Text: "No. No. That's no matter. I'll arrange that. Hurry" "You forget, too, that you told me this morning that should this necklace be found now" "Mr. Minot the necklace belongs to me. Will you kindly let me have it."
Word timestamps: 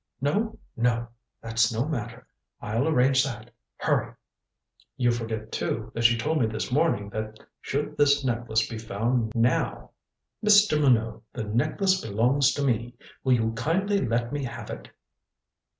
"No. 0.19 0.57
No. 0.75 1.09
That's 1.43 1.71
no 1.71 1.85
matter. 1.87 2.25
I'll 2.59 2.87
arrange 2.87 3.23
that. 3.23 3.53
Hurry" 3.77 4.13
"You 4.97 5.11
forget, 5.11 5.51
too, 5.51 5.91
that 5.93 6.09
you 6.09 6.17
told 6.17 6.39
me 6.41 6.47
this 6.47 6.71
morning 6.71 7.09
that 7.11 7.37
should 7.61 7.97
this 7.97 8.25
necklace 8.25 8.67
be 8.67 8.79
found 8.79 9.35
now" 9.35 9.91
"Mr. 10.43 10.81
Minot 10.81 11.21
the 11.33 11.43
necklace 11.43 12.01
belongs 12.01 12.51
to 12.55 12.63
me. 12.63 12.95
Will 13.23 13.33
you 13.33 13.51
kindly 13.51 13.99
let 14.03 14.33
me 14.33 14.43
have 14.43 14.71
it." 14.71 14.89